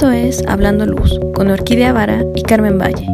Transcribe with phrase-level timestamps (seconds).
[0.00, 3.06] Esto es Hablando Luz con Orquídea Vara y Carmen Valle.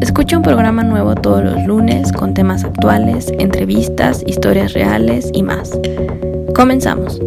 [0.00, 5.78] Escucha un programa nuevo todos los lunes con temas actuales, entrevistas, historias reales y más.
[6.52, 7.20] Comenzamos.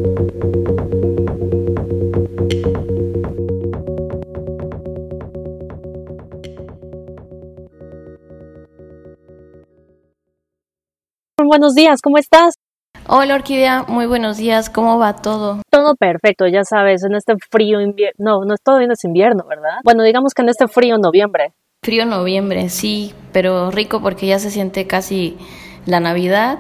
[11.38, 12.59] Buenos días, ¿cómo estás?
[13.12, 15.64] Hola Orquídea, muy buenos días, ¿cómo va todo?
[15.72, 19.46] Todo perfecto, ya sabes, en este frío invierno, no, no es todo bien es invierno,
[19.50, 19.80] ¿verdad?
[19.84, 21.54] Bueno, digamos que en este frío noviembre.
[21.82, 25.40] Frío noviembre, sí, pero rico porque ya se siente casi
[25.88, 26.60] la Navidad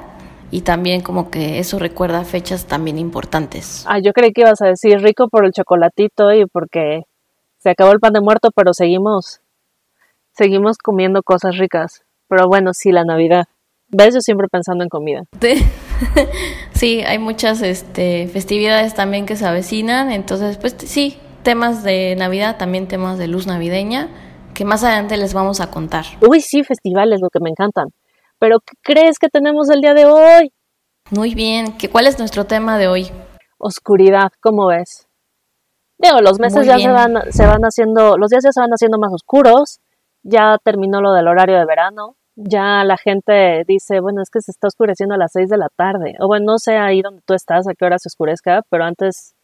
[0.49, 3.85] y también como que eso recuerda fechas también importantes.
[3.88, 7.04] Ah, yo creí que ibas a decir rico por el chocolatito y porque
[7.59, 9.41] se acabó el pan de muerto, pero seguimos,
[10.31, 12.02] seguimos comiendo cosas ricas.
[12.27, 13.45] Pero bueno, sí, la Navidad.
[13.90, 14.16] ¿Ves?
[14.16, 15.26] Yo siempre pensando en comida.
[15.40, 15.63] sí,
[16.81, 22.87] hay muchas este, festividades también que se avecinan, entonces pues sí, temas de Navidad, también
[22.87, 24.10] temas de luz navideña,
[24.54, 26.05] que más adelante les vamos a contar.
[26.27, 27.90] Uy, sí, festivales, lo que me encantan.
[28.40, 30.54] Pero ¿qué crees que tenemos el día de hoy?
[31.12, 33.07] Muy bien, ¿Qué, ¿cuál es nuestro tema de hoy?
[33.57, 35.07] Oscuridad, ¿cómo ves?
[35.98, 38.98] Digo, los meses ya se van, se van haciendo, los días ya se van haciendo
[38.98, 39.79] más oscuros,
[40.23, 44.51] ya terminó lo del horario de verano, ya la gente dice, bueno, es que se
[44.51, 46.15] está oscureciendo a las 6 de la tarde.
[46.20, 49.35] O bueno, no sé ahí donde tú estás, a qué hora se oscurezca, pero antes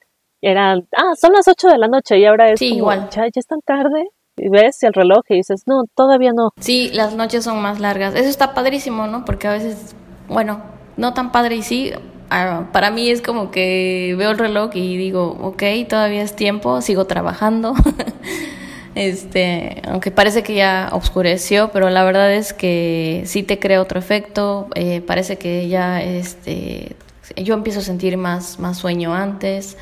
[0.41, 3.09] eran, ah, son las 8 de la noche y ahora es sí, igual.
[3.11, 4.09] Ya, ya es tan tarde.
[4.37, 6.51] Y ves el reloj y dices, no, todavía no.
[6.59, 8.15] Sí, las noches son más largas.
[8.15, 9.23] Eso está padrísimo, ¿no?
[9.23, 9.95] Porque a veces,
[10.27, 10.61] bueno,
[10.97, 11.93] no tan padre y sí,
[12.29, 16.81] ah, para mí es como que veo el reloj y digo, ok, todavía es tiempo,
[16.81, 17.73] sigo trabajando.
[18.95, 23.99] Este, aunque parece que ya oscureció, pero la verdad es que sí te crea otro
[23.99, 24.67] efecto.
[24.75, 26.95] Eh, parece que ya este,
[27.35, 29.77] yo empiezo a sentir más, más sueño antes,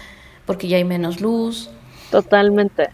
[0.45, 1.69] porque ya hay menos luz.
[2.09, 2.89] Totalmente.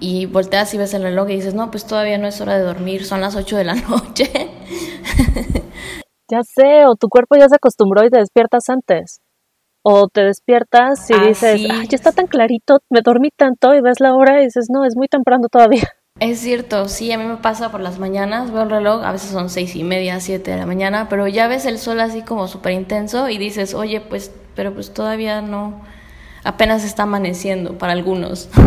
[0.00, 2.64] Y volteas y ves el reloj y dices, no, pues todavía no es hora de
[2.64, 4.30] dormir, son las 8 de la noche.
[6.30, 9.21] ya sé, o tu cuerpo ya se acostumbró y te despiertas antes.
[9.84, 14.14] O te despiertas y dices, ya está tan clarito, me dormí tanto y ves la
[14.14, 15.82] hora y dices, no, es muy temprano todavía.
[16.20, 19.30] Es cierto, sí, a mí me pasa por las mañanas, veo el reloj, a veces
[19.30, 22.46] son seis y media, siete de la mañana, pero ya ves el sol así como
[22.46, 25.82] súper intenso y dices, oye, pues, pero pues todavía no,
[26.44, 28.48] apenas está amaneciendo para algunos.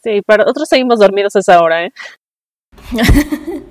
[0.00, 1.92] Sí, para otros seguimos dormidos a esa hora, ¿eh?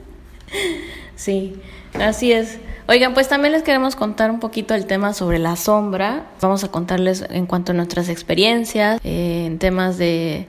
[1.15, 1.61] sí,
[1.93, 2.59] así es.
[2.89, 6.23] Oigan, pues también les queremos contar un poquito el tema sobre la sombra.
[6.39, 10.47] Vamos a contarles en cuanto a nuestras experiencias, eh, en temas de,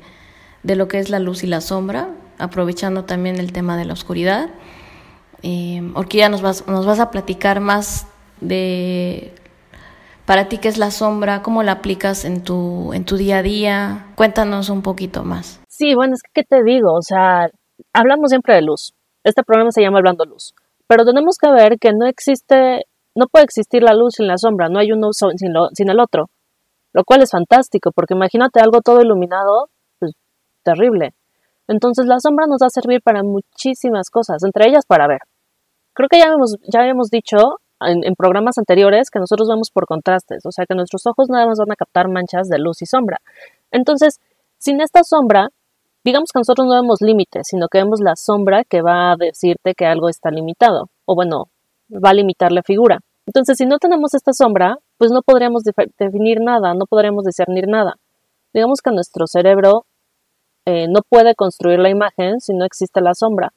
[0.62, 3.92] de, lo que es la luz y la sombra, aprovechando también el tema de la
[3.92, 4.50] oscuridad.
[5.42, 8.06] Eh, Orquídea, nos vas, a platicar más
[8.40, 9.32] de
[10.24, 13.42] para ti qué es la sombra, cómo la aplicas en tu, en tu día a
[13.42, 14.06] día.
[14.14, 15.60] Cuéntanos un poquito más.
[15.68, 16.92] Sí, bueno, es que, ¿qué te digo?
[16.92, 17.50] O sea,
[17.92, 18.92] hablamos siempre de luz.
[19.24, 20.54] Este programa se llama Hablando Luz.
[20.88, 24.68] Pero tenemos que ver que no existe, no puede existir la luz sin la sombra,
[24.68, 26.30] no hay uno sin, sin el otro.
[26.94, 30.12] Lo cual es fantástico, porque imagínate algo todo iluminado, pues
[30.64, 31.14] terrible.
[31.68, 35.20] Entonces la sombra nos va a servir para muchísimas cosas, entre ellas para ver.
[35.92, 39.86] Creo que ya hemos, ya habíamos dicho en, en, programas anteriores que nosotros vemos por
[39.86, 42.86] contrastes, o sea que nuestros ojos nada más van a captar manchas de luz y
[42.86, 43.18] sombra.
[43.70, 44.20] Entonces,
[44.56, 45.50] sin esta sombra,
[46.08, 49.74] digamos que nosotros no vemos límites, sino que vemos la sombra que va a decirte
[49.74, 51.50] que algo está limitado, o bueno,
[51.92, 53.00] va a limitar la figura.
[53.26, 55.62] Entonces, si no tenemos esta sombra, pues no podríamos
[55.98, 57.96] definir nada, no podríamos discernir nada.
[58.54, 59.84] Digamos que nuestro cerebro
[60.64, 63.52] eh, no puede construir la imagen si no existe la sombra.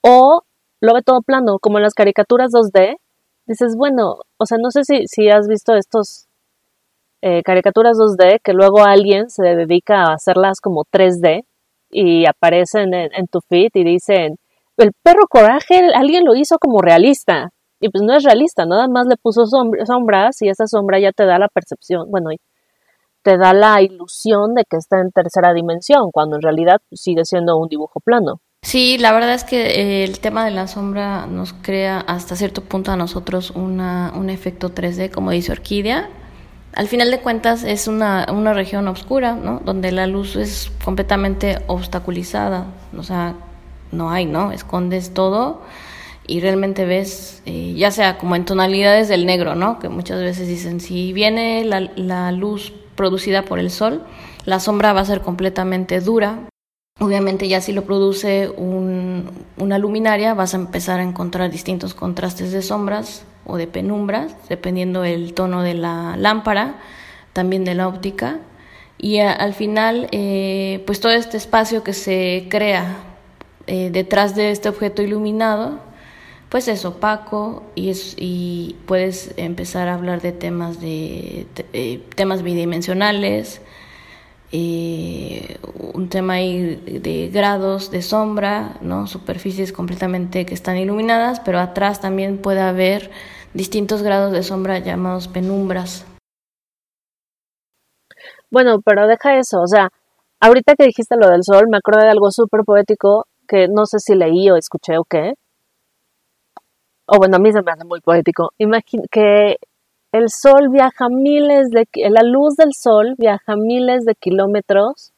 [0.00, 0.42] O
[0.80, 2.98] lo ve todo plano, como en las caricaturas 2D.
[3.46, 6.28] Dices, bueno, o sea, no sé si, si has visto estos
[7.20, 11.47] eh, caricaturas 2D que luego alguien se dedica a hacerlas como 3D
[11.90, 14.36] y aparecen en, tu feed y dicen,
[14.76, 17.50] el perro coraje, alguien lo hizo como realista.
[17.80, 21.24] Y pues no es realista, nada más le puso sombras y esa sombra ya te
[21.24, 22.30] da la percepción, bueno,
[23.22, 27.56] te da la ilusión de que está en tercera dimensión, cuando en realidad sigue siendo
[27.56, 28.40] un dibujo plano.
[28.62, 32.62] Sí, la verdad es que eh, el tema de la sombra nos crea hasta cierto
[32.62, 36.10] punto a nosotros una, un efecto 3D, como dice Orquídea,
[36.78, 39.60] al final de cuentas es una, una región oscura, ¿no?
[39.64, 42.66] Donde la luz es completamente obstaculizada,
[42.96, 43.34] o sea,
[43.90, 44.52] no hay, ¿no?
[44.52, 45.62] Escondes todo
[46.24, 49.80] y realmente ves, eh, ya sea como en tonalidades del negro, ¿no?
[49.80, 54.04] Que muchas veces dicen, si viene la, la luz producida por el sol,
[54.44, 56.38] la sombra va a ser completamente dura.
[57.00, 62.52] Obviamente ya si lo produce un, una luminaria vas a empezar a encontrar distintos contrastes
[62.52, 66.76] de sombras o de penumbras, dependiendo el tono de la lámpara,
[67.32, 68.38] también de la óptica.
[68.98, 72.98] Y al final, eh, pues todo este espacio que se crea
[73.66, 75.78] eh, detrás de este objeto iluminado,
[76.48, 82.42] pues es opaco y, es, y puedes empezar a hablar de temas, de, eh, temas
[82.42, 83.60] bidimensionales,
[84.50, 89.06] un tema ahí de grados de sombra, ¿no?
[89.06, 93.10] superficies completamente que están iluminadas, pero atrás también puede haber
[93.54, 96.06] distintos grados de sombra llamados penumbras.
[98.50, 99.90] Bueno, pero deja eso, o sea,
[100.40, 103.98] ahorita que dijiste lo del sol, me acuerdo de algo súper poético que no sé
[103.98, 105.34] si leí o escuché o qué.
[107.06, 108.52] O bueno, a mí se me hace muy poético.
[108.58, 109.56] Imagina que
[110.12, 115.12] el sol viaja miles de, la luz del sol viaja miles de kilómetros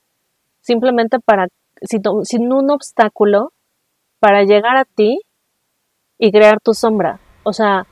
[0.61, 1.49] simplemente para,
[1.83, 3.53] sin, sin un obstáculo,
[4.21, 5.21] para llegar a ti
[6.19, 7.21] y crear tu sombra.
[7.43, 7.87] O sea,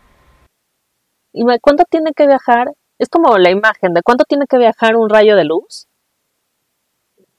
[1.60, 5.36] ¿cuánto tiene que viajar es como la imagen de cuánto tiene que viajar un rayo
[5.36, 5.86] de luz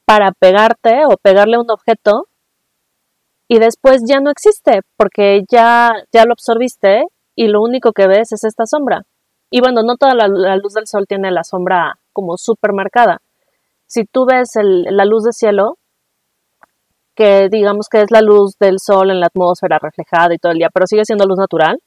[0.06, 2.28] para pegarte o pegarle a un objeto
[3.48, 7.04] y después ya no existe porque ya, ya lo absorbiste
[7.36, 9.04] y lo único que ves es esta sombra.
[9.50, 13.22] Y bueno, no toda la, luz del sol tiene la sombra como súper marcada.
[13.88, 15.78] Si tú ves la luz del cielo,
[17.16, 20.60] que digamos que es la luz del sol en la atmósfera reflejada y todo el
[20.60, 21.80] día, pero sigue siendo luz natural,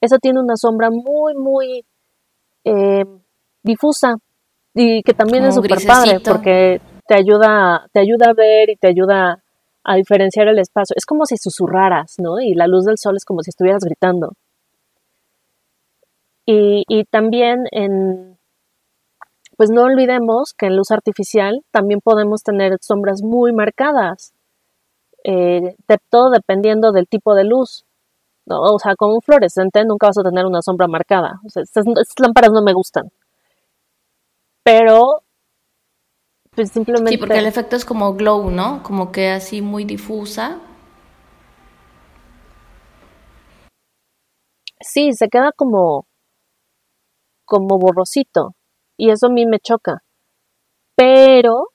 [0.00, 1.84] eso tiene una sombra muy, muy
[2.64, 3.04] eh,
[3.62, 4.14] difusa
[4.74, 8.88] y que también es súper padre porque te ayuda, te ayuda a ver y te
[8.88, 9.42] ayuda
[9.84, 10.94] a diferenciar el espacio.
[10.96, 12.40] Es como si susurraras, ¿no?
[12.40, 14.32] Y la luz del sol es como si estuvieras gritando.
[16.44, 18.36] Y, y también en,
[19.56, 24.34] pues no olvidemos que en luz artificial también podemos tener sombras muy marcadas,
[25.24, 25.74] eh,
[26.10, 27.85] todo dependiendo del tipo de luz.
[28.46, 28.60] ¿No?
[28.60, 31.40] O sea, con un fluorescente nunca vas a tener una sombra marcada.
[31.44, 31.84] O sea, estas,
[32.18, 33.10] lámparas no me gustan.
[34.62, 35.22] Pero,
[36.54, 37.10] pues simplemente...
[37.10, 38.82] Sí, porque el efecto es como glow, ¿no?
[38.82, 40.60] Como que así muy difusa.
[44.80, 46.06] Sí, se queda como,
[47.44, 48.54] como borrosito.
[48.96, 50.02] Y eso a mí me choca.
[50.94, 51.68] Pero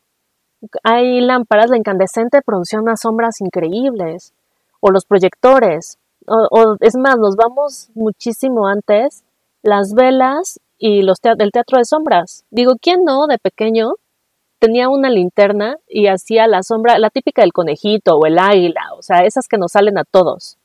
[0.83, 4.33] hay lámparas, la incandescente produce unas sombras increíbles.
[4.79, 9.23] O los proyectores o, es más, nos vamos muchísimo antes,
[9.63, 12.45] las velas y los el teatro de sombras.
[12.49, 13.93] Digo, ¿quién no de pequeño
[14.59, 19.01] tenía una linterna y hacía la sombra, la típica del conejito o el águila, o
[19.01, 20.57] sea, esas que nos salen a todos?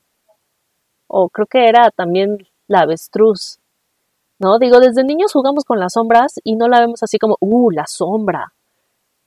[1.07, 2.37] O creo que era también
[2.67, 3.59] la avestruz.
[4.39, 4.59] ¿No?
[4.59, 7.87] Digo, desde niños jugamos con las sombras y no la vemos así como, uh, la
[7.87, 8.53] sombra.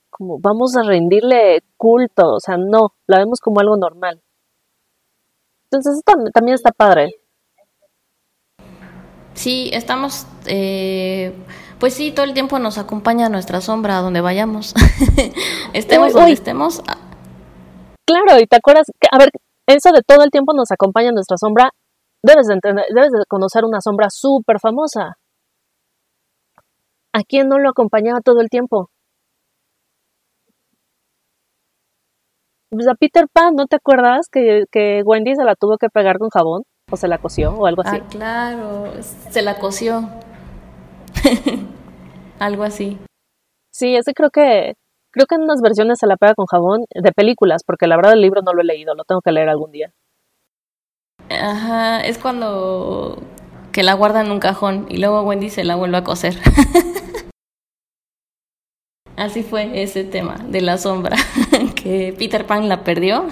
[0.08, 4.20] Como vamos a rendirle culto, o sea, no, la vemos como algo normal.
[5.70, 6.02] Entonces
[6.32, 7.20] también está padre.
[9.34, 11.32] Sí, estamos, eh,
[11.78, 14.74] pues sí, todo el tiempo nos acompaña nuestra sombra a donde vayamos.
[15.72, 16.82] estemos donde estemos.
[16.86, 16.98] Ah.
[18.04, 19.30] Claro, y te acuerdas, que, a ver,
[19.66, 21.70] eso de todo el tiempo nos acompaña nuestra sombra,
[22.22, 25.16] debes de, entender, debes de conocer una sombra súper famosa.
[27.12, 28.90] ¿A quién no lo acompañaba todo el tiempo?
[32.70, 36.18] Pues a Peter Pan, ¿no te acuerdas que, que Wendy se la tuvo que pegar
[36.18, 36.62] con jabón?
[36.90, 37.98] ¿O se la coció o algo así?
[38.00, 40.08] Ah, claro, se la coció.
[42.38, 42.98] algo así.
[43.72, 44.74] Sí, ese creo que
[45.12, 48.12] creo que en unas versiones se la pega con jabón de películas, porque la verdad
[48.12, 49.92] el libro no lo he leído, lo tengo que leer algún día.
[51.28, 53.18] Ajá, es cuando
[53.72, 56.36] que la guarda en un cajón y luego Wendy se la vuelve a coser.
[59.16, 61.16] Así fue ese tema de la sombra,
[61.82, 63.26] que Peter Pan la perdió.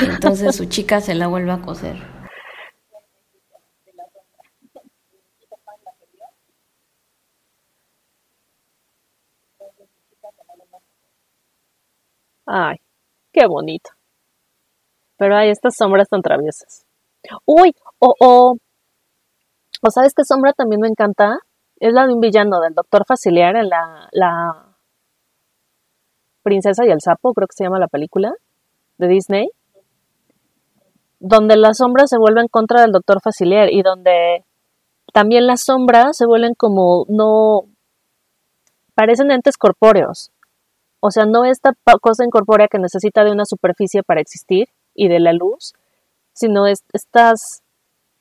[0.00, 1.96] entonces su chica se la vuelve a coser.
[12.46, 12.76] Ay,
[13.32, 13.90] qué bonito.
[15.18, 16.86] Pero hay estas sombras tan traviesas.
[17.44, 18.56] Uy, o, o,
[19.82, 21.38] o sabes qué sombra también me encanta,
[21.76, 24.67] es la de un villano del doctor Faciliar en la, la
[26.42, 28.32] Princesa y el Sapo, creo que se llama la película
[28.98, 29.48] de Disney,
[31.20, 34.44] donde las sombras se vuelven contra del doctor Facilier y donde
[35.12, 37.64] también las sombras se vuelven como no
[38.94, 40.30] parecen entes corpóreos.
[41.00, 45.20] O sea, no esta cosa incorpórea que necesita de una superficie para existir y de
[45.20, 45.74] la luz,
[46.32, 47.62] sino estas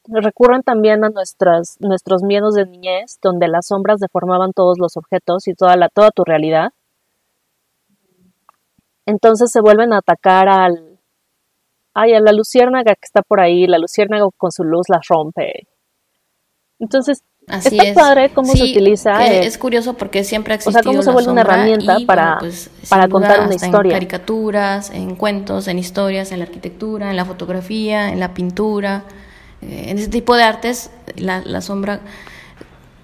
[0.08, 5.48] recurren también a nuestras, nuestros miedos de niñez, donde las sombras deformaban todos los objetos
[5.48, 6.72] y toda, la, toda tu realidad.
[9.08, 11.00] Entonces se vuelven a atacar al,
[11.96, 15.68] ay, a la luciérnaga que está por ahí, la luciérnaga con su luz las rompe.
[16.78, 19.26] Entonces, Así Está padre cómo se utiliza.
[19.26, 20.82] es curioso porque siempre ha existido.
[20.82, 23.92] O sea, cómo se vuelve una herramienta para, pues, para contar una historia.
[23.92, 29.06] En caricaturas, en cuentos, en historias, en la arquitectura, en la fotografía, en la pintura.
[29.62, 32.02] Eh, en ese tipo de artes, la, la sombra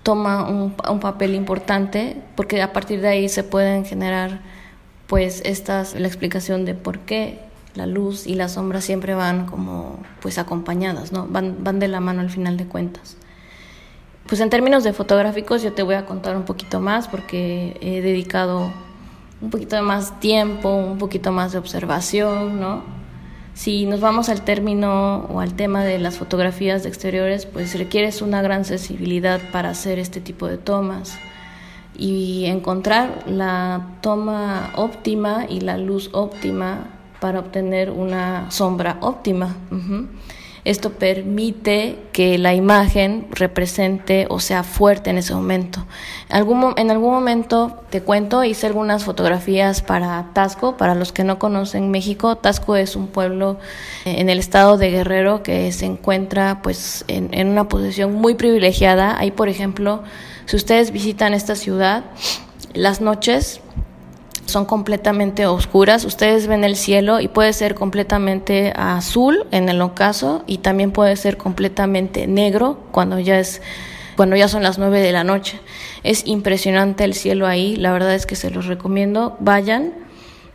[0.03, 4.41] toma un, un, papel importante porque a partir de ahí se pueden generar,
[5.13, 7.37] pues, estas, la explicación de por qué
[7.75, 11.27] la luz y la sombra siempre van como, pues, acompañadas, ¿no?
[11.27, 13.15] Van, van de la mano al final de cuentas.
[14.25, 18.01] Pues en términos de fotográficos yo te voy a contar un poquito más porque he
[18.01, 18.73] dedicado
[19.39, 22.81] un poquito más tiempo, un poquito más de observación, ¿no?
[23.53, 28.23] Si nos vamos al término o al tema de las fotografías de exteriores, pues requieres
[28.23, 31.19] una gran sensibilidad para hacer este tipo de tomas
[31.97, 36.87] y encontrar la toma óptima y la luz óptima
[37.19, 39.55] para obtener una sombra óptima.
[40.65, 45.85] Esto permite que la imagen represente o sea fuerte en ese momento.
[46.29, 50.77] en algún momento, te cuento, hice algunas fotografías para Tasco.
[50.77, 53.57] Para los que no conocen México, Tasco es un pueblo
[54.05, 58.35] eh, en el estado de Guerrero que se encuentra pues en, en una posición muy
[58.35, 59.17] privilegiada.
[59.19, 60.03] Ahí, por ejemplo,
[60.45, 62.05] si ustedes visitan esta ciudad,
[62.73, 63.59] las noches
[64.45, 66.05] son completamente oscuras.
[66.05, 71.15] Ustedes ven el cielo y puede ser completamente azul en el ocaso y también puede
[71.15, 73.61] ser completamente negro cuando ya es
[74.15, 75.59] cuando ya son las nueve de la noche.
[76.03, 79.93] Es impresionante el cielo ahí, la verdad es que se los recomiendo, vayan.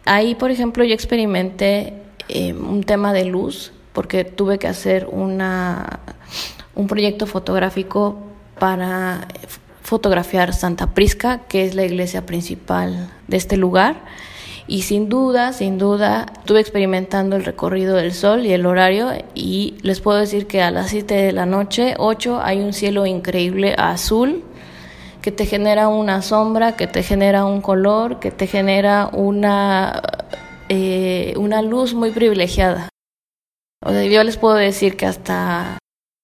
[0.04, 1.95] Ahí, por ejemplo, yo experimenté
[2.28, 6.00] eh, un tema de luz porque tuve que hacer una,
[6.76, 8.16] un proyecto fotográfico
[8.59, 9.26] para
[9.88, 14.04] fotografiar Santa Prisca, que es la iglesia principal de este lugar.
[14.66, 19.76] Y sin duda, sin duda, estuve experimentando el recorrido del sol y el horario y
[19.80, 23.75] les puedo decir que a las 7 de la noche, 8, hay un cielo increíble
[23.78, 24.45] azul
[25.23, 30.02] que te genera una sombra, que te genera un color, que te genera una,
[30.68, 32.90] eh, una luz muy privilegiada.
[33.83, 35.77] O sea, yo les puedo decir que hasta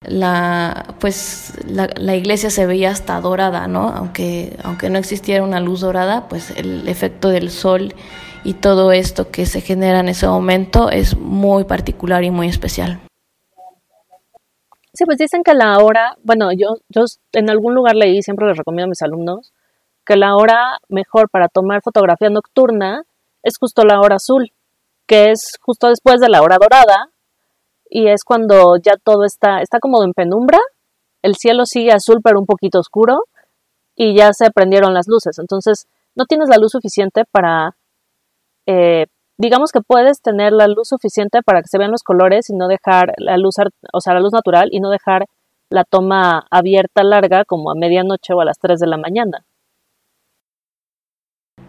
[0.07, 3.89] la pues la, iglesia se veía hasta dorada, ¿no?
[3.89, 7.95] Aunque aunque no existiera una luz dorada, pues el efecto del sol
[8.45, 13.01] y todo esto que se genera en ese momento es muy particular y muy especial.
[14.93, 18.57] Sí, pues dicen que la hora, bueno, yo yo en algún lugar leí, siempre les
[18.57, 19.53] recomiendo a mis alumnos,
[20.05, 23.03] que la hora mejor para tomar fotografía nocturna
[23.43, 24.53] es justo la hora azul,
[25.07, 27.11] que es justo después de la hora dorada
[27.89, 30.59] y es cuando ya todo está, está como en penumbra,
[31.23, 33.25] el cielo sigue azul pero un poquito oscuro
[33.97, 35.39] y ya se prendieron las luces.
[35.39, 37.77] Entonces no tienes la luz suficiente para,
[38.67, 39.07] eh,
[39.39, 42.69] digamos que puedes tener la luz suficiente para que se vean los colores y no
[42.69, 43.57] dejar la luz,
[43.93, 45.27] o sea, la luz natural y no dejar
[45.71, 49.45] la toma abierta larga como a medianoche o a las 3 de la mañana.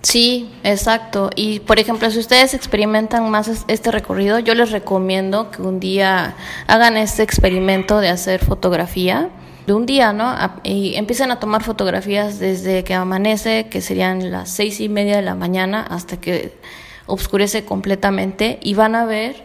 [0.06, 1.32] Sí, exacto.
[1.36, 6.36] Y por ejemplo, si ustedes experimentan más este recorrido, yo les recomiendo que un día
[6.68, 9.30] hagan este experimento de hacer fotografía
[9.66, 10.36] de un día, ¿no?
[10.62, 15.24] Y empiecen a tomar fotografías desde que amanece, que serían las seis y media de
[15.24, 16.54] la mañana, hasta que
[17.08, 19.44] oscurece completamente, y van a ver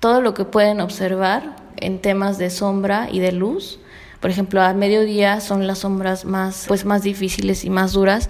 [0.00, 3.78] todo lo que pueden observar en temas de sombra y de luz.
[4.20, 8.28] Por ejemplo, a mediodía son las sombras más, pues, más difíciles y más duras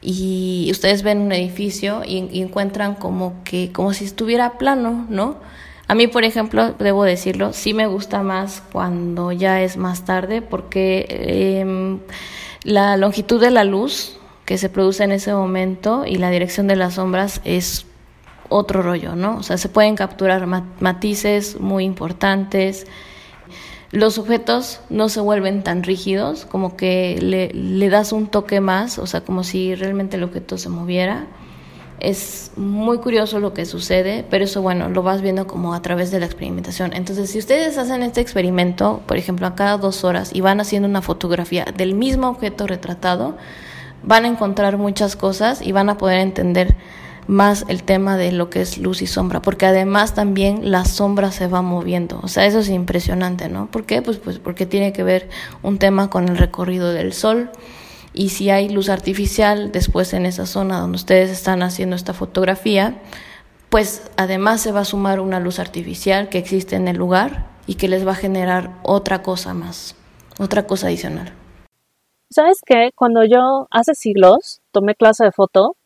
[0.00, 5.36] y ustedes ven un edificio y, encuentran como que como si estuviera plano, ¿no?
[5.86, 10.42] A mí, por ejemplo, debo decirlo, sí me gusta más cuando ya es más tarde
[10.42, 11.06] porque
[11.60, 12.00] em,
[12.62, 16.76] la longitud de la luz que se produce en ese momento y la dirección de
[16.76, 17.86] las sombras es
[18.48, 19.36] otro rollo, ¿no?
[19.38, 22.86] O sea, se pueden capturar matices muy importantes
[23.90, 28.98] los objetos no se vuelven tan rígidos, como que le, le, das un toque más,
[28.98, 31.26] o sea, como si realmente el objeto se moviera.
[31.98, 36.10] Es muy curioso lo que sucede, pero eso, bueno, lo vas viendo como a través
[36.10, 36.92] de la experimentación.
[36.92, 40.88] Entonces, si ustedes hacen este experimento, por ejemplo, a cada dos horas y van haciendo
[40.88, 43.36] una fotografía del mismo objeto retratado,
[44.02, 46.76] van a encontrar muchas cosas y van a poder entender
[47.28, 51.30] más el tema de lo que es luz y sombra, porque además también la sombra
[51.30, 53.70] se va moviendo, o sea, eso es impresionante, ¿no?
[53.70, 54.02] ¿Por qué?
[54.02, 55.28] Pues, pues porque tiene que ver
[55.62, 57.50] un tema con el recorrido del sol
[58.14, 63.00] y si hay luz artificial después en esa zona donde ustedes están haciendo esta fotografía,
[63.68, 67.74] pues además se va a sumar una luz artificial que existe en el lugar y
[67.74, 69.94] que les va a generar otra cosa más,
[70.38, 71.34] otra cosa adicional.
[72.30, 72.90] ¿Sabes qué?
[72.94, 75.76] Cuando yo hace siglos tomé clase de foto,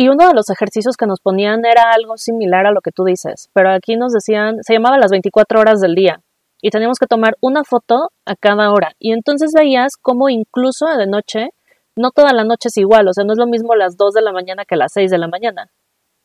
[0.00, 3.04] y uno de los ejercicios que nos ponían era algo similar a lo que tú
[3.04, 6.22] dices, pero aquí nos decían, se llamaba las 24 horas del día.
[6.62, 8.92] y teníamos que tomar una foto a cada hora.
[8.98, 11.50] Y entonces veías cómo incluso de noche,
[11.96, 14.22] no toda la noche es igual, o sea, no es lo mismo las 2 de
[14.22, 15.70] la mañana que las 6 de la mañana.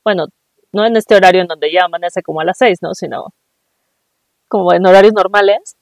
[0.05, 0.27] Bueno,
[0.72, 2.94] no en este horario en donde ya amanece como a las 6, ¿no?
[2.94, 3.34] Sino
[4.48, 5.75] como en horarios normales.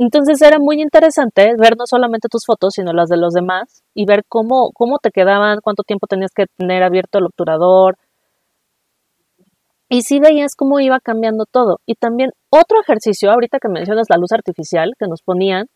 [0.00, 4.06] Entonces era muy interesante ver no solamente tus fotos, sino las de los demás y
[4.06, 7.98] ver cómo, cómo te quedaban, cuánto tiempo tenías que tener abierto el obturador,
[9.90, 11.80] y sí veías cómo iba cambiando todo.
[11.84, 15.66] Y también otro ejercicio, ahorita que mencionas la luz artificial que nos ponían,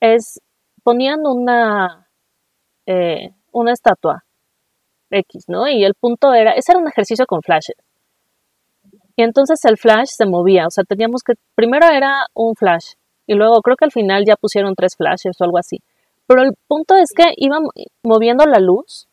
[0.00, 0.40] es,
[0.82, 2.08] ponían una,
[2.84, 4.24] eh, una estatua
[5.10, 5.66] X, ¿no?
[5.66, 7.76] Y el punto era, ese era un ejercicio con flashes.
[9.18, 12.92] Y entonces el flash se movía, o sea, teníamos que, primero era un flash,
[13.26, 15.78] y luego creo que al final ya pusieron tres flashes o algo así.
[16.28, 17.64] Pero el punto es que iban
[18.04, 19.08] moviendo la luz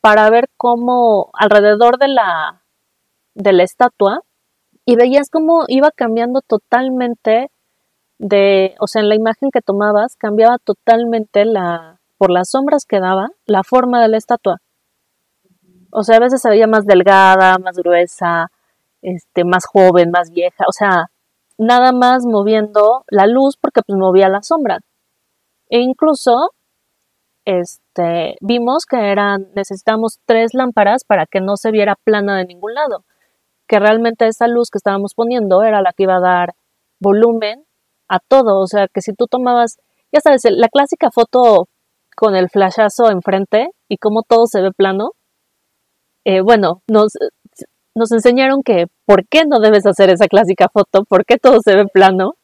[0.00, 2.62] para ver cómo alrededor de la,
[3.34, 4.20] de la estatua
[4.84, 7.50] y veías cómo iba cambiando totalmente
[8.20, 13.00] de, o sea, en la imagen que tomabas cambiaba totalmente la, por las sombras que
[13.00, 14.58] daba, la forma de la estatua.
[15.90, 18.52] O sea, a veces se veía más delgada, más gruesa,
[19.04, 21.06] este, más joven, más vieja, o sea,
[21.58, 24.80] nada más moviendo la luz porque pues movía la sombra.
[25.70, 26.50] E incluso
[27.44, 32.74] este, vimos que eran, necesitamos tres lámparas para que no se viera plana de ningún
[32.74, 33.04] lado
[33.66, 36.54] que realmente esa luz que estábamos poniendo era la que iba a dar
[37.00, 37.64] volumen
[38.08, 38.60] a todo.
[38.60, 39.78] O sea, que si tú tomabas,
[40.12, 41.68] ya sabes, la clásica foto
[42.16, 45.12] con el flashazo enfrente y cómo todo se ve plano,
[46.24, 47.12] eh, bueno, nos,
[47.94, 51.76] nos enseñaron que por qué no debes hacer esa clásica foto, por qué todo se
[51.76, 52.34] ve plano,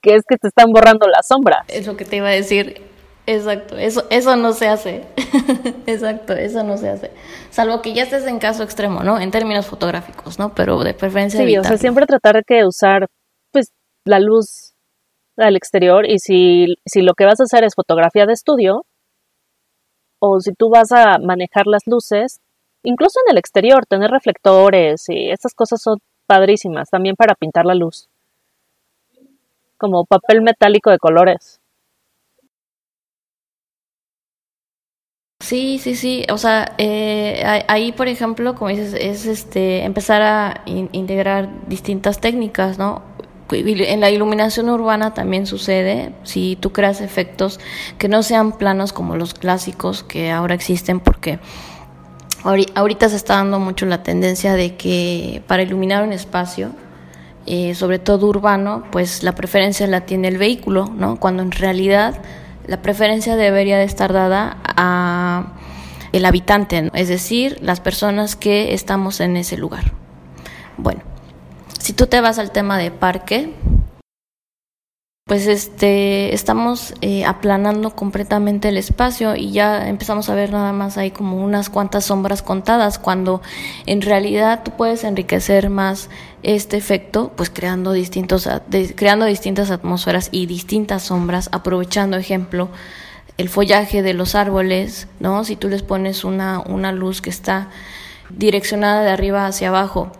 [0.00, 1.64] que es que te están borrando la sombra.
[1.68, 2.82] Es lo que te iba a decir.
[3.26, 5.04] Exacto, eso, eso no se hace.
[5.86, 7.10] Exacto, eso no se hace.
[7.50, 9.20] Salvo que ya estés en caso extremo, ¿no?
[9.20, 10.54] En términos fotográficos, ¿no?
[10.54, 11.44] Pero de preferencia.
[11.44, 13.06] Sí, o sea, siempre tratar de usar,
[13.52, 13.72] pues,
[14.04, 14.74] la luz
[15.36, 18.84] al exterior y si, si lo que vas a hacer es fotografía de estudio,
[20.20, 22.40] o si tú vas a manejar las luces,
[22.82, 27.74] incluso en el exterior, tener reflectores y estas cosas son padrísimas, también para pintar la
[27.74, 28.08] luz.
[29.76, 31.60] Como papel metálico de colores.
[35.40, 36.26] Sí, sí, sí.
[36.30, 42.78] O sea, eh, ahí, por ejemplo, como dices, es este empezar a integrar distintas técnicas,
[42.78, 43.02] ¿no?
[43.52, 47.58] En la iluminación urbana también sucede, si tú creas efectos
[47.98, 51.40] que no sean planos como los clásicos que ahora existen, porque
[52.44, 56.70] ahorita se está dando mucho la tendencia de que para iluminar un espacio,
[57.46, 61.18] eh, sobre todo urbano, pues la preferencia la tiene el vehículo, ¿no?
[61.18, 62.20] Cuando en realidad
[62.66, 65.54] la preferencia debería de estar dada a
[66.12, 69.92] el habitante, es decir, las personas que estamos en ese lugar.
[70.76, 71.02] Bueno,
[71.78, 73.54] si tú te vas al tema de parque,
[75.30, 80.98] pues este estamos eh, aplanando completamente el espacio y ya empezamos a ver nada más
[80.98, 83.40] hay como unas cuantas sombras contadas cuando
[83.86, 86.10] en realidad tú puedes enriquecer más
[86.42, 88.48] este efecto pues creando distintos
[88.96, 92.68] creando distintas atmósferas y distintas sombras aprovechando ejemplo
[93.38, 97.68] el follaje de los árboles no si tú les pones una una luz que está
[98.30, 100.10] direccionada de arriba hacia abajo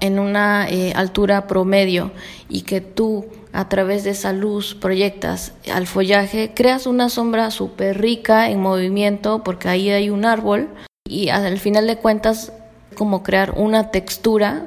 [0.00, 2.10] en una eh, altura promedio
[2.48, 8.00] y que tú a través de esa luz proyectas al follaje, creas una sombra súper
[8.00, 10.68] rica en movimiento porque ahí hay un árbol
[11.04, 12.52] y al final de cuentas
[12.94, 14.66] como crear una textura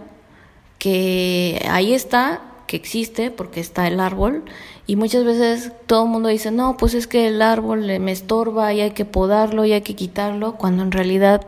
[0.79, 4.43] que ahí está, que existe porque está el árbol
[4.85, 8.73] y muchas veces todo el mundo dice, no, pues es que el árbol me estorba
[8.73, 11.47] y hay que podarlo y hay que quitarlo, cuando en realidad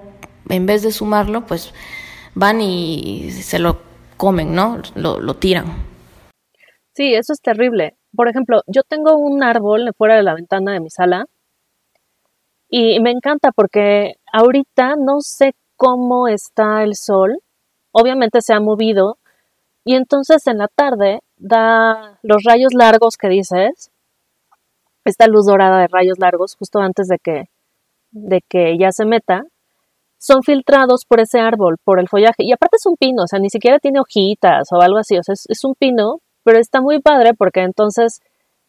[0.49, 1.73] en vez de sumarlo, pues
[2.33, 3.79] van y se lo
[4.17, 4.81] comen, ¿no?
[4.95, 5.84] Lo, lo tiran.
[6.95, 7.97] Sí, eso es terrible.
[8.15, 11.25] Por ejemplo, yo tengo un árbol fuera de la ventana de mi sala
[12.69, 17.39] y me encanta porque ahorita no sé cómo está el sol.
[17.91, 19.17] Obviamente se ha movido
[19.83, 23.91] y entonces en la tarde da los rayos largos que dices,
[25.03, 27.49] esta luz dorada de rayos largos justo antes de que,
[28.11, 29.43] de que ya se meta,
[30.17, 32.43] son filtrados por ese árbol, por el follaje.
[32.45, 35.23] Y aparte es un pino, o sea, ni siquiera tiene hojitas o algo así, o
[35.23, 38.21] sea, es un pino pero está muy padre porque entonces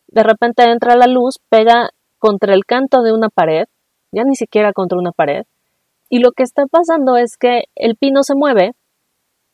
[0.09, 3.67] de repente entra la luz, pega contra el canto de una pared,
[4.11, 5.45] ya ni siquiera contra una pared,
[6.09, 8.73] y lo que está pasando es que el pino se mueve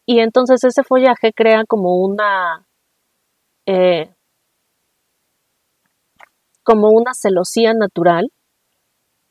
[0.06, 2.64] y entonces ese follaje crea como una
[3.66, 4.14] eh,
[6.62, 8.30] como una celosía natural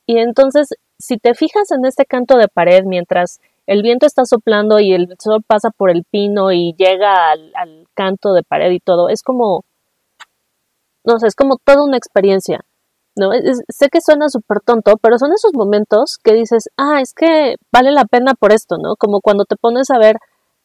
[0.06, 4.80] y entonces si te fijas en este canto de pared mientras el viento está soplando
[4.80, 9.10] y el sol pasa por el pino y llega al, canto de pared y todo.
[9.10, 9.64] Es como,
[11.06, 12.62] no sé, es como toda una experiencia.
[13.16, 13.32] ¿no?
[13.70, 17.92] sé que suena súper tonto, pero son esos momentos que dices, ah, es que vale
[17.92, 18.96] la pena por esto, ¿no?
[18.96, 20.16] Como cuando te pones a ver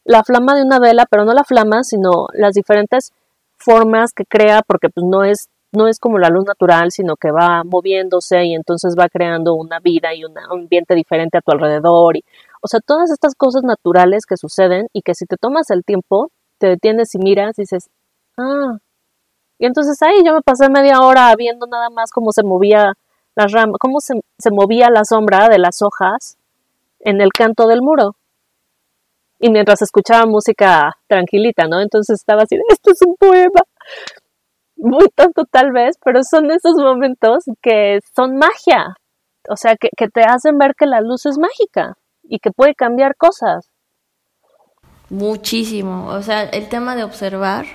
[0.05, 3.13] la flama de una vela, pero no la flama, sino las diferentes
[3.59, 7.33] formas que crea, porque pues no es, no es como la luz natural, sino que
[7.33, 12.17] va moviéndose y entonces va creando una vida y un ambiente diferente a tu alrededor.
[12.17, 12.25] Y,
[12.63, 16.31] o sea, todas estas cosas naturales que suceden y que si te tomas el tiempo,
[16.59, 17.89] te detienes y miras y dices,
[18.39, 18.79] ah,
[19.59, 22.93] y entonces ahí yo me pasé media hora viendo nada más cómo se movía
[23.35, 26.37] la rama, cómo se, se movía la sombra de las hojas
[27.01, 28.17] en el canto del muro.
[29.39, 31.81] Y mientras escuchaba música tranquilita, ¿no?
[31.81, 33.61] Entonces estaba así, esto es un poema.
[34.77, 38.97] Muy tonto tal vez, pero son esos momentos que son magia.
[39.49, 42.75] O sea, que, que te hacen ver que la luz es mágica y que puede
[42.75, 43.71] cambiar cosas.
[45.11, 46.09] Muchísimo.
[46.09, 47.67] O sea, el tema de observar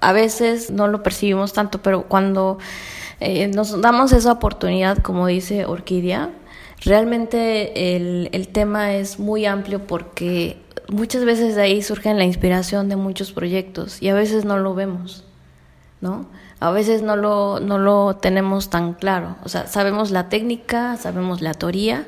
[0.00, 2.58] a veces no lo percibimos tanto, pero cuando
[3.20, 6.30] eh, nos damos esa oportunidad, como dice Orquídea,
[6.84, 12.88] realmente el, el tema es muy amplio porque muchas veces de ahí surge la inspiración
[12.88, 15.24] de muchos proyectos y a veces no lo vemos,
[16.00, 16.26] ¿no?
[16.58, 19.36] A veces no lo, no lo tenemos tan claro.
[19.44, 22.06] O sea, sabemos la técnica, sabemos la teoría,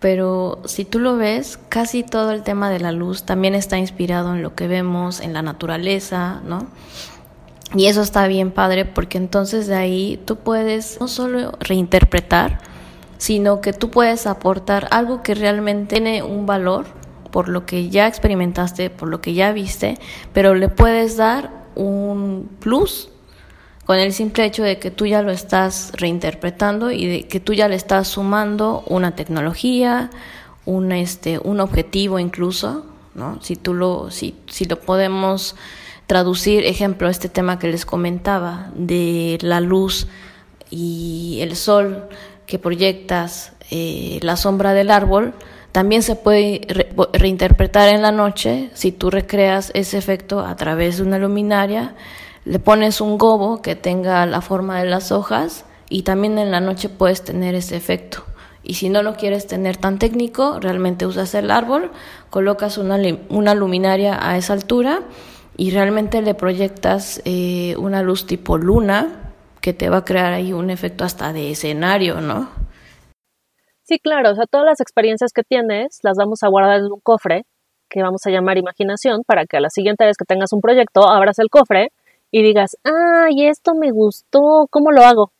[0.00, 4.34] pero si tú lo ves, casi todo el tema de la luz también está inspirado
[4.34, 6.66] en lo que vemos, en la naturaleza, ¿no?
[7.74, 12.58] Y eso está bien padre porque entonces de ahí tú puedes no solo reinterpretar,
[13.18, 16.86] sino que tú puedes aportar algo que realmente tiene un valor
[17.30, 19.98] por lo que ya experimentaste, por lo que ya viste,
[20.32, 23.10] pero le puedes dar un plus
[23.90, 27.54] con el simple hecho de que tú ya lo estás reinterpretando y de que tú
[27.54, 30.10] ya le estás sumando una tecnología,
[30.64, 33.42] un este un objetivo incluso, ¿no?
[33.42, 35.56] Si tú lo si si lo podemos
[36.06, 40.06] traducir, ejemplo, este tema que les comentaba de la luz
[40.70, 42.04] y el sol
[42.46, 45.34] que proyectas eh, la sombra del árbol,
[45.72, 46.60] también se puede
[47.12, 51.96] reinterpretar en la noche si tú recreas ese efecto a través de una luminaria,
[52.50, 56.58] le pones un gobo que tenga la forma de las hojas y también en la
[56.58, 58.24] noche puedes tener ese efecto.
[58.64, 61.92] Y si no lo quieres tener tan técnico, realmente usas el árbol,
[62.28, 65.02] colocas una, una luminaria a esa altura
[65.56, 70.52] y realmente le proyectas eh, una luz tipo luna que te va a crear ahí
[70.52, 72.50] un efecto hasta de escenario, ¿no?
[73.84, 77.00] Sí, claro, o sea, todas las experiencias que tienes las vamos a guardar en un
[77.00, 77.44] cofre
[77.88, 81.08] que vamos a llamar imaginación para que a la siguiente vez que tengas un proyecto
[81.08, 81.92] abras el cofre
[82.30, 85.32] y digas, ay, esto me gustó, ¿cómo lo hago?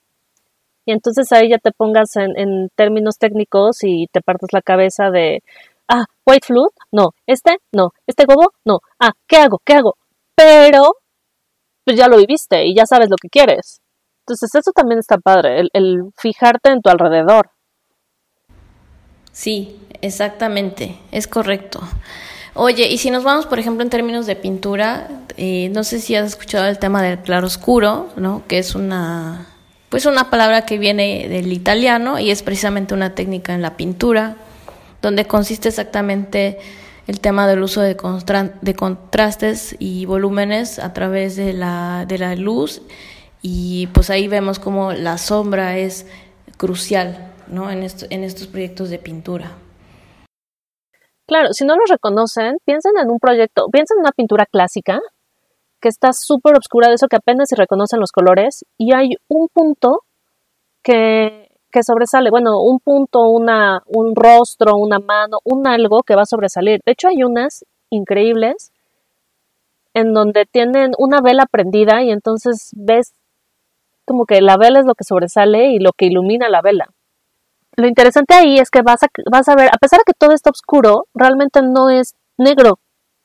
[0.86, 5.10] Y entonces ahí ya te pongas en, en términos técnicos y te partes la cabeza
[5.10, 5.42] de,
[5.88, 9.60] ah, white flute, no, este, no, este gobo, no, ah, ¿qué hago?
[9.64, 9.96] ¿Qué hago?
[10.40, 10.94] pero
[11.84, 13.80] pues ya lo viviste y ya sabes lo que quieres.
[14.24, 17.50] Entonces eso también está padre, el, fijarte en tu alrededor.
[19.32, 21.80] Sí, exactamente, es correcto.
[22.54, 26.16] Oye, y si nos vamos, por ejemplo, en términos de pintura, eh, no sé si
[26.16, 28.42] has escuchado el tema del claroscuro, ¿no?
[28.48, 29.46] Que es una,
[29.88, 34.36] pues una palabra que viene del italiano y es precisamente una técnica en la pintura,
[35.00, 36.58] donde consiste exactamente
[37.06, 42.82] el tema del uso de, contrastes y volúmenes a través de la, de la luz
[43.42, 46.06] y pues ahí vemos como la sombra es
[46.56, 47.70] crucial ¿no?
[47.70, 49.52] en, en estos proyectos de pintura.
[51.30, 54.98] Claro, si no lo reconocen, piensen en un proyecto, piensen en una pintura clásica
[55.80, 59.46] que está súper oscura, de eso que apenas se reconocen los colores, y hay un
[59.46, 60.00] punto
[60.82, 66.22] que que sobresale, bueno, un punto, una, un rostro, una mano, un algo que va
[66.22, 66.80] a sobresalir.
[66.84, 68.72] De hecho, hay unas increíbles
[69.94, 73.12] en donde tienen una vela prendida y entonces ves
[74.04, 76.88] como que la vela es lo que sobresale y lo que ilumina la vela.
[77.76, 80.32] Lo interesante ahí es que vas a, vas a ver, a pesar de que todo
[80.32, 82.78] está oscuro, realmente no es negro.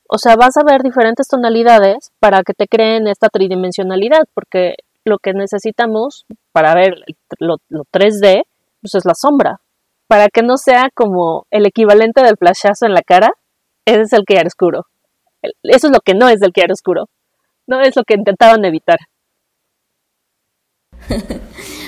[0.08, 5.18] O sea, vas a ver diferentes tonalidades para que te creen esta tridimensionalidad, porque lo
[5.18, 6.94] que necesitamos para ver
[7.38, 7.58] lo,
[7.92, 8.44] 3D,
[8.80, 9.60] pues es la sombra.
[10.08, 13.32] Para que no sea como el equivalente del flashazo en la cara,
[13.84, 14.86] ese es el oscuro.
[15.62, 17.08] Eso es lo que no es del oscuro.
[17.66, 18.98] No es lo que intentaban evitar.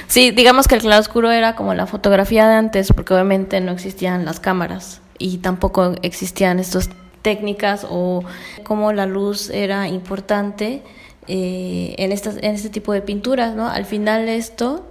[0.09, 4.25] Sí, digamos que el claroscuro era como la fotografía de antes, porque obviamente no existían
[4.25, 6.89] las cámaras y tampoco existían estas
[7.21, 8.25] técnicas o
[8.63, 10.83] como la luz era importante
[11.27, 13.69] eh, en, estas, en este tipo de pinturas, ¿no?
[13.69, 14.89] Al final esto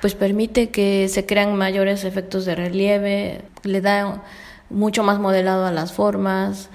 [0.00, 4.24] pues permite que se crean mayores efectos de relieve, le da
[4.68, 6.70] mucho más modelado a las formas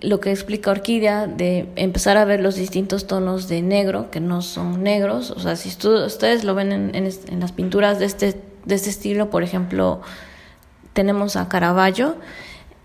[0.00, 4.40] lo que explica Orquídea de empezar a ver los distintos tonos de negro que no
[4.40, 5.30] son negros.
[5.30, 9.28] O sea, si ustedes lo ven en, en, las pinturas de este, de este estilo,
[9.28, 10.00] por ejemplo,
[10.94, 12.16] tenemos a Caravaggio.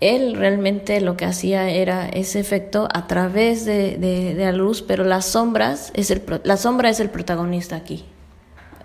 [0.00, 4.82] Él realmente lo que hacía era ese efecto a través de, de, de la luz,
[4.82, 8.04] pero las sombras es el, la sombra es el protagonista aquí.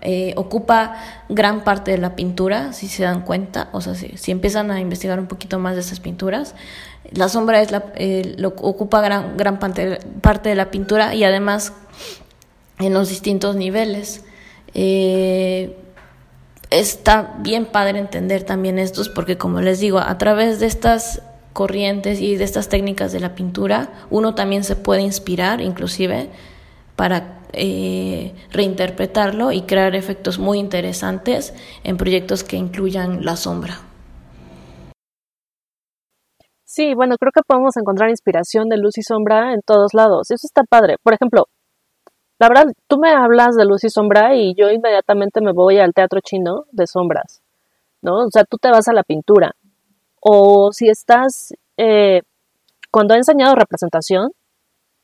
[0.04, 0.96] Eh, ocupa
[1.28, 4.80] gran parte de la pintura, si se dan cuenta, o sea, si, si, empiezan a
[4.80, 6.56] investigar un poquito más de esas pinturas,
[7.10, 11.24] la sombra es la, eh, lo, ocupa gran, gran parte, parte, de la pintura y
[11.24, 11.72] además
[12.78, 14.24] en los distintos niveles.
[14.74, 15.76] Eh,
[16.70, 22.20] está bien padre entender también estos porque como les digo, a través de estas corrientes
[22.20, 26.30] y de estas técnicas de la pintura, uno también se puede inspirar inclusive
[26.96, 33.78] para eh, reinterpretarlo y crear efectos muy interesantes en proyectos que incluyan la sombra.
[36.64, 40.30] Sí, bueno, creo que podemos encontrar inspiración de luz y sombra en todos lados.
[40.30, 40.96] Eso está padre.
[41.02, 41.48] Por ejemplo,
[42.38, 45.92] la verdad, tú me hablas de luz y sombra y yo inmediatamente me voy al
[45.92, 47.42] teatro chino de sombras,
[48.00, 48.24] ¿no?
[48.24, 49.52] O sea, tú te vas a la pintura.
[50.20, 52.22] O si estás, eh,
[52.90, 54.32] cuando he enseñado representación,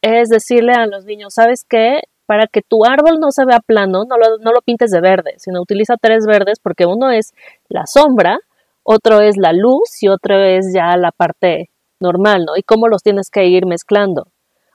[0.02, 2.00] es decirle a los niños, ¿sabes qué?
[2.28, 5.94] Para que tu árbol no se vea plano, no lo, pintes de verde, sino utiliza
[5.98, 7.32] tres verdes porque uno es
[7.70, 8.38] la sombra,
[8.82, 12.54] otro es la luz y otro es ya la parte normal, ¿no?
[12.58, 14.26] Y cómo los tienes que ir mezclando.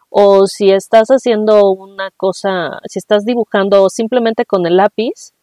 [0.10, 5.34] O si estás haciendo una cosa, si estás dibujando simplemente con el lápiz,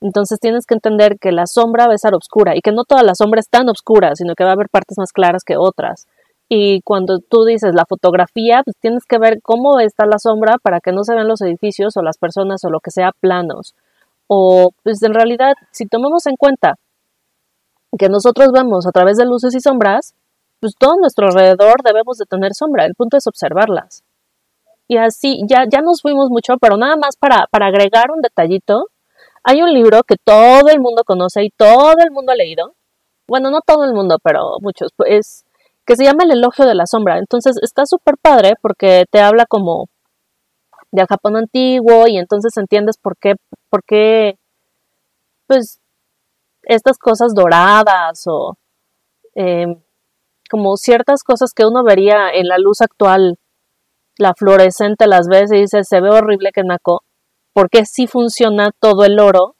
[0.00, 3.02] entonces tienes que entender que la sombra va a estar oscura y que no toda
[3.02, 6.06] la sombra es tan oscura, sino que va a haber partes más claras que otras.
[6.48, 10.80] Y cuando tú dices la fotografía, pues tienes que ver cómo está la sombra para
[10.80, 13.74] que no se vean los edificios o las personas o lo que sea planos.
[14.28, 16.76] O pues en realidad, si tomamos en cuenta
[17.98, 20.14] que nosotros vemos a través de luces y sombras,
[20.60, 22.84] pues todo nuestro alrededor debemos de tener sombra.
[22.86, 24.04] El punto es observarlas.
[24.88, 28.86] Y así, ya, ya nos fuimos mucho, pero nada más para, para agregar un detallito,
[29.42, 32.74] hay un libro que todo el mundo conoce y todo el mundo ha leído.
[33.26, 34.92] Bueno, no todo el mundo, pero muchos.
[35.06, 35.44] Es
[35.86, 37.18] que se llama El elogio de la sombra.
[37.18, 39.86] Entonces está súper padre porque te habla como
[40.90, 43.34] del Japón antiguo y entonces entiendes por qué,
[43.70, 44.38] por qué,
[45.46, 45.80] pues,
[46.62, 48.56] estas cosas doradas o
[49.34, 49.80] em,
[50.50, 53.38] como ciertas cosas que uno vería en la luz actual,
[54.18, 57.02] la fluorescente las ves y dices, se ve horrible que naco,
[57.52, 59.56] porque sí funciona todo el oro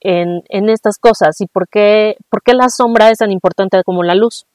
[0.00, 4.02] en, en estas cosas y por qué, por qué la sombra es tan importante como
[4.02, 4.46] la luz.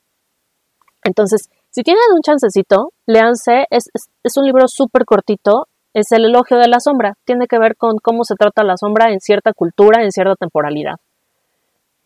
[1.04, 6.58] Entonces, si tienen un chancecito, léanse, es, es, un libro súper cortito, es el elogio
[6.58, 10.04] de la sombra, tiene que ver con cómo se trata la sombra en cierta cultura,
[10.04, 10.96] en cierta temporalidad.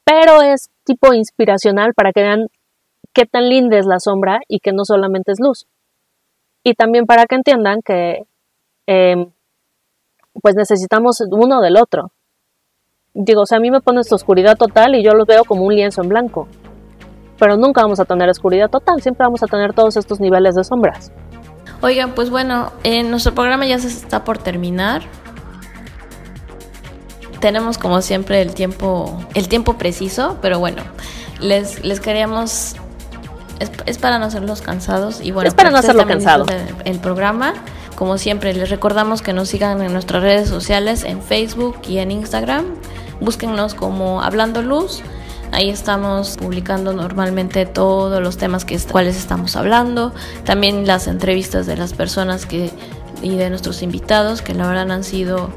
[0.06, 2.48] Pero es tipo inspiracional para que vean
[3.14, 5.66] qué tan linda es la sombra y que no solamente es luz.
[6.64, 8.24] Y también para que entiendan que
[8.86, 9.32] em,
[10.42, 12.12] pues necesitamos uno del otro.
[13.14, 15.64] Digo, o sea, a mí me pone esta oscuridad total y yo lo veo como
[15.66, 16.48] un lienzo en blanco
[17.44, 20.64] pero nunca vamos a tener oscuridad total, siempre vamos a tener todos estos niveles de
[20.64, 21.12] sombras.
[21.82, 25.02] Oigan, pues bueno, en nuestro programa ya se está por terminar.
[27.42, 30.84] Tenemos como siempre el tiempo, el tiempo preciso, pero bueno,
[31.42, 32.78] les, les queríamos
[33.60, 36.46] es, para no hacerlos cansados y bueno, es para no hacerlo cansado.
[36.86, 37.56] El, programa,
[37.98, 42.10] como siempre, les recordamos que nos sigan en nuestras redes sociales, en Facebook y en
[42.12, 42.64] Instagram.
[43.20, 45.04] Búsquennos como Hablando Luz.
[45.54, 50.12] Ahí estamos publicando normalmente todos los temas que cuales estamos hablando,
[50.46, 52.72] también las entrevistas de las personas que
[53.22, 55.50] y de nuestros invitados que la verdad han sido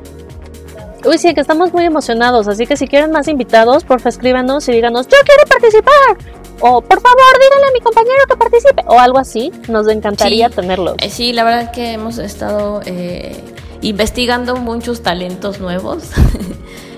[1.04, 4.72] Uy, sí, que estamos muy emocionados, así que si quieren más invitados, porfa escríbanos y
[4.72, 6.37] díganos, yo quiero participar.
[6.61, 8.82] O por favor, díganle a mi compañero que participe.
[8.87, 10.96] O algo así, nos encantaría tenerlos.
[11.00, 13.37] Eh, sí, la verdad que hemos estado eh,
[13.82, 16.10] investigando muchos talentos nuevos.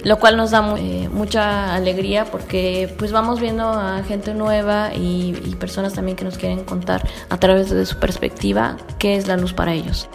[0.04, 5.34] lo cual nos da eh, mucha alegría porque pues vamos viendo a gente nueva y,
[5.58, 9.52] personas también que nos quieren contar a través de su perspectiva qué es la luz
[9.52, 10.08] para ellos.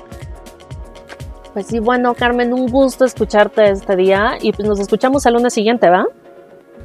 [1.54, 5.54] Pues sí, bueno, Carmen, un gusto escucharte este día y pues nos escuchamos el lunes
[5.54, 6.06] siguiente, ¿va?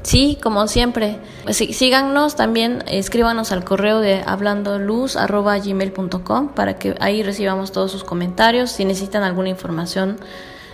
[0.02, 1.18] Sí, como siempre.
[1.44, 8.70] Pues síganos también, escríbanos al correo de hablandoluz.gmail.com para que ahí recibamos todos sus comentarios.
[8.70, 10.18] Si necesitan alguna información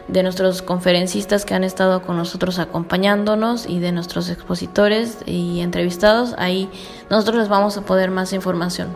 [0.08, 6.34] de nuestros conferencistas que han estado con nosotros acompañándonos y de nuestros expositores y entrevistados,
[6.38, 6.68] ahí
[7.10, 8.88] nosotros les vamos a poder más información.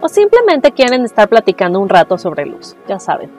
[0.00, 3.30] O simplemente quieren estar platicando un rato sobre luz, ya saben.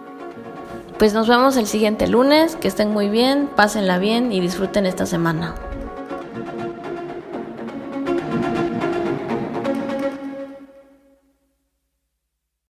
[0.97, 5.05] Pues nos vemos el siguiente lunes, que estén muy bien, pásenla bien y disfruten esta
[5.05, 5.53] semana.